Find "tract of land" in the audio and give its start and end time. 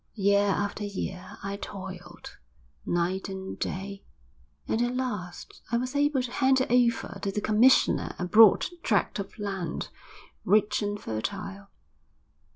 8.81-9.89